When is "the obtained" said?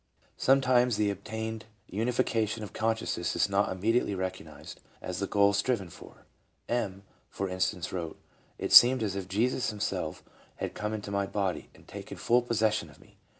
0.97-1.65